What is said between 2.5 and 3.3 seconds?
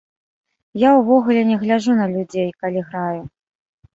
калі граю.